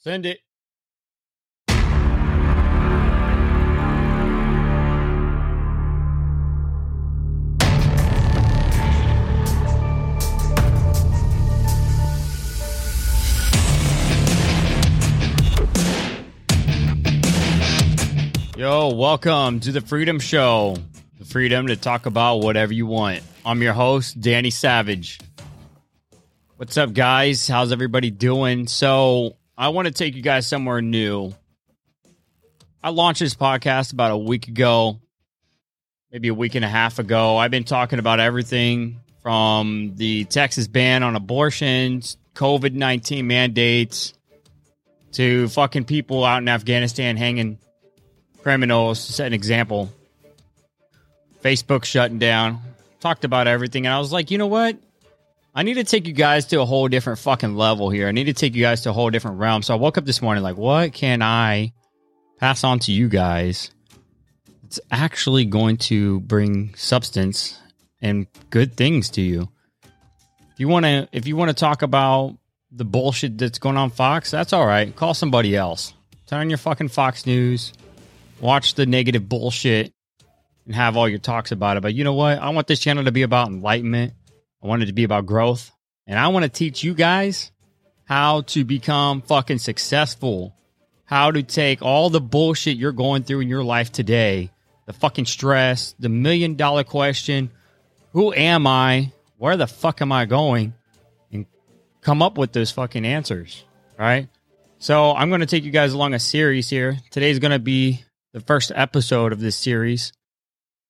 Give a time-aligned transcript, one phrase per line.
[0.00, 0.38] Send it.
[18.56, 20.76] Yo, welcome to the Freedom Show.
[21.18, 23.22] The freedom to talk about whatever you want.
[23.44, 25.18] I'm your host, Danny Savage.
[26.56, 27.48] What's up, guys?
[27.48, 28.68] How's everybody doing?
[28.68, 31.34] So, I want to take you guys somewhere new.
[32.80, 35.00] I launched this podcast about a week ago,
[36.12, 37.36] maybe a week and a half ago.
[37.36, 44.14] I've been talking about everything from the Texas ban on abortions, COVID 19 mandates,
[45.14, 47.58] to fucking people out in Afghanistan hanging
[48.42, 49.92] criminals to set an example.
[51.42, 52.60] Facebook shutting down.
[53.00, 53.86] Talked about everything.
[53.86, 54.78] And I was like, you know what?
[55.58, 58.06] I need to take you guys to a whole different fucking level here.
[58.06, 59.62] I need to take you guys to a whole different realm.
[59.62, 61.72] So I woke up this morning like, what can I
[62.38, 63.72] pass on to you guys?
[64.62, 67.60] It's actually going to bring substance
[68.00, 69.48] and good things to you.
[69.82, 72.38] If you want to if you want to talk about
[72.70, 74.94] the bullshit that's going on Fox, that's all right.
[74.94, 75.92] Call somebody else.
[76.28, 77.72] Turn on your fucking Fox News
[78.40, 79.92] watch the negative bullshit
[80.66, 81.82] and have all your talks about it.
[81.82, 82.38] But you know what?
[82.38, 84.14] I want this channel to be about enlightenment.
[84.62, 85.70] I want it to be about growth.
[86.06, 87.52] And I want to teach you guys
[88.04, 90.56] how to become fucking successful,
[91.04, 94.50] how to take all the bullshit you're going through in your life today,
[94.86, 97.50] the fucking stress, the million dollar question
[98.12, 99.12] who am I?
[99.36, 100.74] Where the fuck am I going?
[101.30, 101.46] And
[102.00, 103.64] come up with those fucking answers,
[103.98, 104.28] right?
[104.78, 106.98] So I'm going to take you guys along a series here.
[107.10, 110.12] Today's going to be the first episode of this series.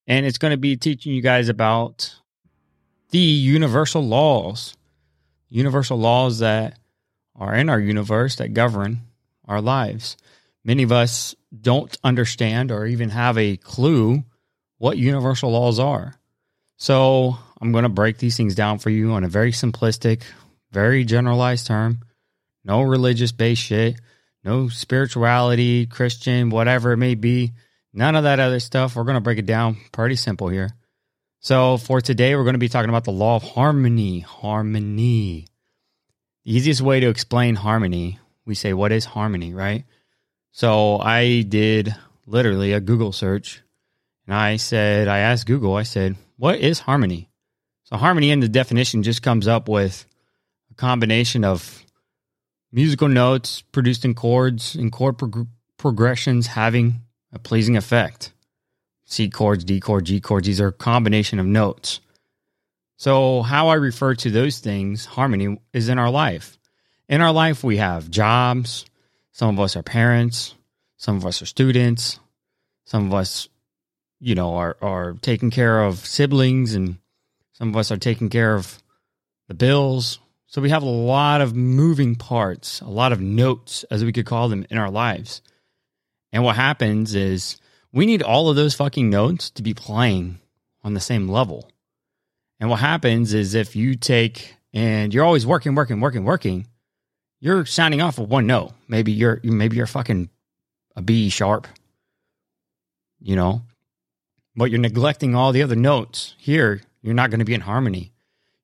[0.06, 2.14] And it's going to be teaching you guys about
[3.10, 4.76] the universal laws,
[5.48, 6.78] universal laws that
[7.34, 9.00] are in our universe that govern
[9.46, 10.16] our lives.
[10.64, 14.24] Many of us don't understand or even have a clue
[14.78, 16.14] what universal laws are.
[16.76, 20.22] So I'm going to break these things down for you on a very simplistic,
[20.70, 22.00] very generalized term.
[22.64, 23.96] No religious based shit
[24.44, 27.52] no spirituality, Christian, whatever it may be.
[27.92, 28.96] None of that other stuff.
[28.96, 30.70] We're going to break it down pretty simple here.
[31.40, 34.20] So, for today, we're going to be talking about the law of harmony.
[34.20, 35.46] Harmony.
[36.44, 39.84] The easiest way to explain harmony, we say, What is harmony, right?
[40.50, 41.94] So, I did
[42.26, 43.62] literally a Google search
[44.26, 47.30] and I said, I asked Google, I said, What is harmony?
[47.84, 50.06] So, harmony in the definition just comes up with
[50.72, 51.84] a combination of
[52.72, 58.32] musical notes produced in chords and chord prog- progressions having a pleasing effect.
[59.18, 61.98] C chords, D chord, G chords, these are a combination of notes.
[62.98, 66.56] So, how I refer to those things, harmony, is in our life.
[67.08, 68.86] In our life, we have jobs.
[69.32, 70.54] Some of us are parents.
[70.98, 72.20] Some of us are students.
[72.84, 73.48] Some of us,
[74.20, 76.98] you know, are, are taking care of siblings, and
[77.54, 78.80] some of us are taking care of
[79.48, 84.04] the bills, so we have a lot of moving parts, a lot of notes, as
[84.04, 85.42] we could call them, in our lives.
[86.30, 87.56] And what happens is
[87.92, 90.38] we need all of those fucking notes to be playing
[90.82, 91.70] on the same level.
[92.60, 96.66] And what happens is if you take and you're always working, working, working, working,
[97.40, 98.72] you're sounding off of one note.
[98.88, 100.28] Maybe you're maybe you're fucking
[100.96, 101.68] a B sharp,
[103.20, 103.62] you know,
[104.56, 106.34] but you're neglecting all the other notes.
[106.38, 108.12] Here, you're not going to be in harmony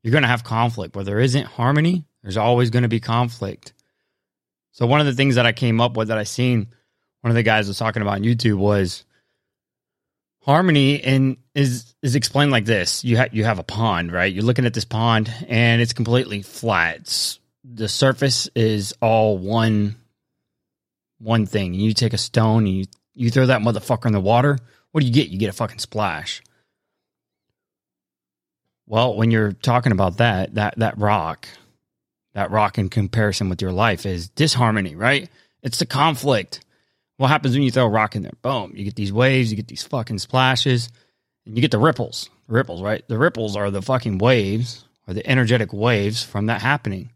[0.04, 0.94] you're going to have conflict.
[0.94, 3.72] Where there isn't harmony, there's always going to be conflict.
[4.70, 6.68] So one of the things that I came up with that I seen
[7.22, 9.04] one of the guys was talking about on YouTube was
[10.44, 13.04] harmony and is is explained like this.
[13.04, 14.32] You have you have a pond, right?
[14.32, 16.96] You're looking at this pond and it's completely flat.
[16.96, 19.96] It's, the surface is all one
[21.18, 21.74] one thing.
[21.74, 22.84] You take a stone and you
[23.14, 24.58] you throw that motherfucker in the water.
[24.92, 25.28] What do you get?
[25.28, 26.42] You get a fucking splash.
[28.86, 31.48] Well, when you're talking about that, that that rock,
[32.34, 35.30] that rock in comparison with your life is disharmony, right?
[35.62, 36.63] It's the conflict.
[37.16, 38.32] What happens when you throw a rock in there?
[38.42, 40.90] Boom, you get these waves, you get these fucking splashes,
[41.46, 42.28] and you get the ripples.
[42.48, 43.06] Ripples, right?
[43.08, 47.12] The ripples are the fucking waves or the energetic waves from that happening.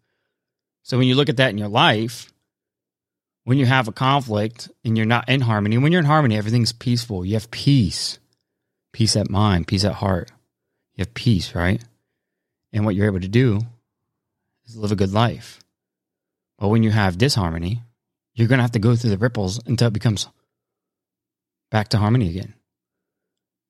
[0.83, 2.33] So when you look at that in your life,
[3.45, 6.73] when you have a conflict and you're not in harmony, when you're in harmony, everything's
[6.73, 7.25] peaceful.
[7.25, 8.19] You have peace,
[8.93, 10.31] peace at mind, peace at heart
[10.99, 11.83] you have peace, right?
[12.73, 13.61] And what you're able to do
[14.67, 15.61] is live a good life.
[16.59, 17.83] But when you have disharmony,
[18.39, 20.29] you're going to have to go through the ripples until it becomes
[21.71, 22.55] back to harmony again.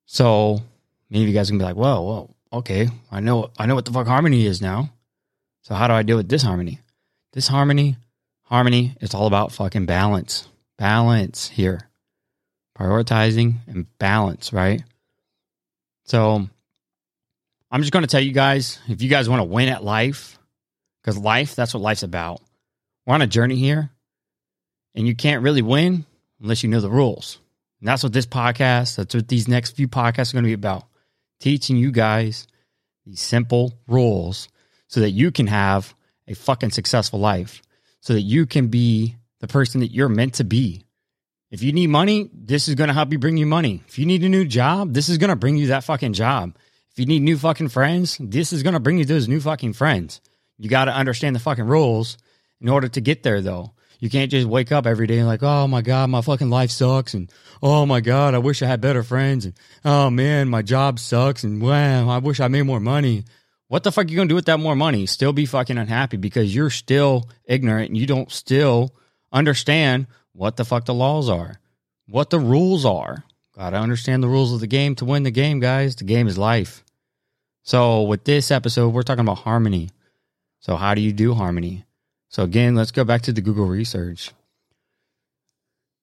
[0.05, 0.61] So
[1.09, 3.85] many of you guys can be like, "Well, well, okay, I know, I know what
[3.85, 4.91] the fuck harmony is now.
[5.61, 6.79] So how do I deal with disharmony?
[7.33, 7.97] Disharmony,
[8.49, 10.47] Harmony, it's all about fucking balance.
[10.79, 11.87] Balance here.
[12.75, 14.81] Prioritizing and balance, right?
[16.05, 16.47] So
[17.69, 20.39] I'm just going to tell you guys if you guys want to win at life,
[21.01, 22.41] because life, that's what life's about.
[23.05, 23.91] We're on a journey here,
[24.95, 26.05] and you can't really win
[26.41, 27.39] unless you know the rules.
[27.79, 30.53] And that's what this podcast, that's what these next few podcasts are going to be
[30.53, 30.85] about.
[31.39, 32.47] Teaching you guys
[33.05, 34.49] these simple rules
[34.87, 35.93] so that you can have
[36.27, 37.61] a fucking successful life,
[38.01, 40.83] so that you can be the person that you're meant to be.
[41.51, 43.81] If you need money, this is going to help you bring you money.
[43.87, 46.55] If you need a new job, this is going to bring you that fucking job.
[46.91, 49.73] If you need new fucking friends, this is going to bring you those new fucking
[49.73, 50.21] friends.
[50.57, 52.17] You got to understand the fucking rules
[52.61, 53.73] in order to get there, though.
[53.99, 56.71] You can't just wake up every day and like, oh my god, my fucking life
[56.71, 57.29] sucks, and
[57.61, 59.53] oh my god, I wish I had better friends, and
[59.83, 63.25] oh man, my job sucks, and wow, I wish I made more money.
[63.67, 65.05] What the fuck are you gonna do with that more money?
[65.05, 68.95] Still be fucking unhappy because you're still ignorant and you don't still
[69.31, 71.59] understand what the fuck the laws are,
[72.07, 73.23] what the rules are.
[73.55, 75.97] Gotta understand the rules of the game to win the game, guys.
[75.97, 76.83] The game is life.
[77.63, 79.89] So with this episode, we're talking about harmony.
[80.61, 81.83] So how do you do harmony?
[82.29, 84.31] So again, let's go back to the Google research.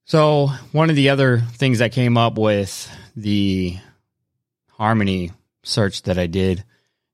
[0.05, 3.77] So one of the other things that came up with the
[4.71, 5.33] harmony
[5.63, 6.65] search that I did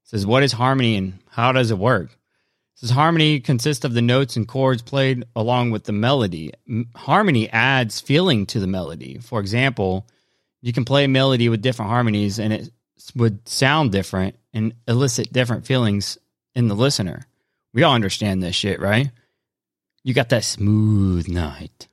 [0.03, 2.11] says, what is harmony and how does it work?
[2.11, 2.17] It
[2.75, 6.51] says harmony consists of the notes and chords played along with the melody.
[6.95, 9.19] Harmony adds feeling to the melody.
[9.19, 10.07] For example,
[10.61, 12.69] you can play a melody with different harmonies and it
[13.15, 16.17] would sound different and elicit different feelings
[16.55, 17.27] in the listener.
[17.73, 19.09] We all understand this shit, right?
[20.03, 21.87] You got that smooth night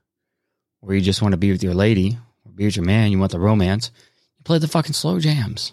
[0.80, 3.12] where you just want to be with your lady or be with your man.
[3.12, 3.90] You want the romance.
[4.38, 5.72] You play the fucking slow jams.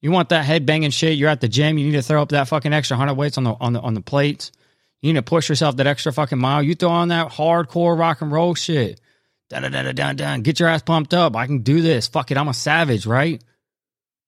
[0.00, 1.16] You want that head banging shit.
[1.16, 1.78] You're at the gym.
[1.78, 3.94] You need to throw up that fucking extra hundred weights on the on the on
[3.94, 4.52] the plates.
[5.00, 6.62] You need to push yourself that extra fucking mile.
[6.62, 9.00] You throw on that hardcore rock and roll shit.
[9.48, 10.36] Da da da da da.
[10.38, 11.36] Get your ass pumped up.
[11.36, 12.06] I can do this.
[12.06, 12.36] Fuck it.
[12.36, 13.42] I'm a savage, right?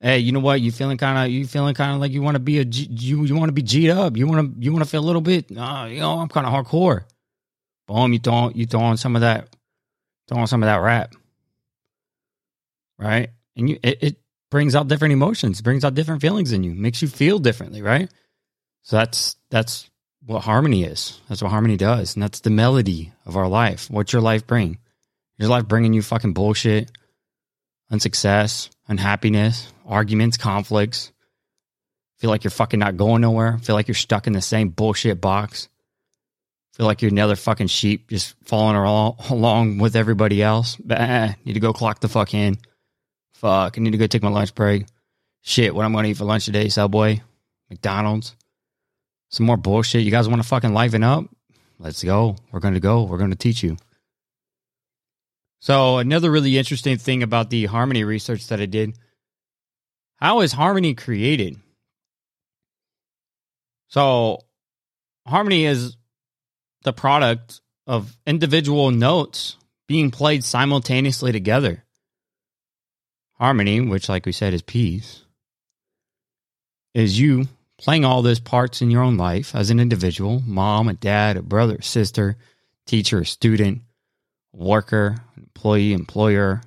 [0.00, 0.60] Hey, you know what?
[0.60, 3.24] You feeling kind of you feeling kind of like you want to be a you
[3.24, 4.16] you want to be G'd up.
[4.16, 5.46] You want to you want to feel a little bit.
[5.56, 7.04] Uh, you know, I'm kind of hardcore.
[7.86, 9.54] Boom, you throw you throw on some of that,
[10.28, 11.14] throw on some of that rap,
[12.98, 13.30] right?
[13.56, 14.16] And you it, it
[14.50, 18.10] brings out different emotions, brings out different feelings in you, makes you feel differently, right?
[18.82, 19.90] So that's that's
[20.24, 21.20] what harmony is.
[21.28, 23.90] That's what harmony does, and that's the melody of our life.
[23.90, 24.78] What's your life bring?
[25.38, 26.90] Your life bringing you fucking bullshit,
[27.90, 31.12] unsuccess, unhappiness, arguments, conflicts.
[32.18, 33.58] Feel like you're fucking not going nowhere.
[33.58, 35.68] Feel like you're stuck in the same bullshit box.
[36.74, 38.76] Feel like you're another fucking sheep just following
[39.30, 40.76] along with everybody else.
[40.76, 42.58] Bah, need to go clock the fuck in.
[43.32, 44.86] Fuck, I need to go take my lunch break.
[45.42, 46.68] Shit, what I'm going to eat for lunch today?
[46.68, 47.22] Subway,
[47.70, 48.36] McDonald's,
[49.30, 50.04] some more bullshit.
[50.04, 51.24] You guys want to fucking liven up?
[51.78, 52.36] Let's go.
[52.52, 53.04] We're going to go.
[53.04, 53.78] We're going to teach you.
[55.60, 58.96] So, another really interesting thing about the harmony research that I did
[60.20, 61.58] how is harmony created?
[63.88, 64.44] So,
[65.26, 65.96] harmony is
[66.84, 69.56] the product of individual notes
[69.88, 71.84] being played simultaneously together.
[73.32, 75.24] Harmony, which, like we said, is peace,
[76.92, 77.48] is you
[77.78, 81.42] playing all those parts in your own life as an individual mom, a dad, a
[81.42, 82.36] brother, sister,
[82.86, 83.80] teacher, student,
[84.52, 86.60] worker, employee, employer,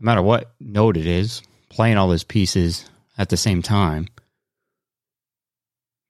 [0.00, 2.88] no matter what note it is, playing all those pieces
[3.18, 4.06] at the same time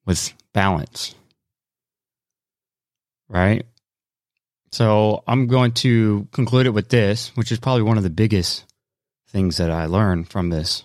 [0.06, 1.14] with balance.
[3.28, 3.64] Right?
[4.70, 8.64] So I'm going to conclude it with this, which is probably one of the biggest
[9.28, 10.84] things that I learned from this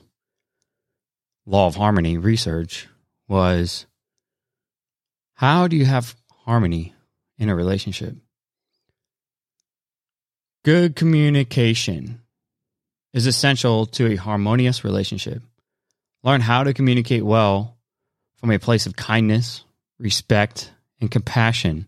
[1.45, 2.87] law of harmony research
[3.27, 3.85] was
[5.33, 6.15] how do you have
[6.45, 6.93] harmony
[7.37, 8.15] in a relationship?
[10.63, 12.21] Good communication
[13.13, 15.41] is essential to a harmonious relationship.
[16.23, 17.77] Learn how to communicate well
[18.35, 19.63] from a place of kindness,
[19.99, 21.87] respect, and compassion.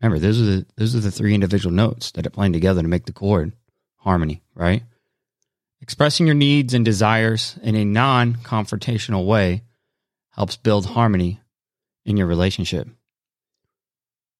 [0.00, 2.88] Remember, those are the those are the three individual notes that are playing together to
[2.88, 3.52] make the chord
[3.96, 4.82] harmony, right?
[5.80, 9.62] Expressing your needs and desires in a non-confrontational way
[10.30, 11.40] helps build harmony
[12.04, 12.88] in your relationship.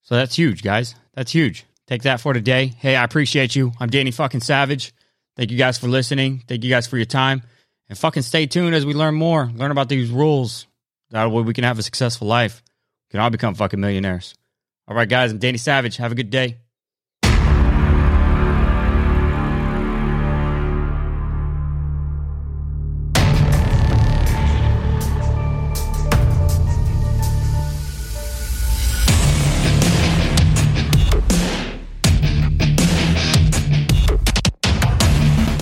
[0.02, 0.94] So that's huge, guys.
[1.14, 1.64] That's huge.
[1.86, 2.66] Take that for today.
[2.66, 3.72] Hey, I appreciate you.
[3.78, 4.94] I'm Danny fucking Savage.
[5.36, 6.42] Thank you guys for listening.
[6.48, 7.42] Thank you guys for your time.
[7.88, 10.66] And fucking stay tuned as we learn more, learn about these rules.
[11.10, 12.62] That way we can have a successful life.
[13.08, 14.34] We can all become fucking millionaires.
[14.88, 15.98] All right, guys, I'm Danny Savage.
[15.98, 16.58] Have a good day.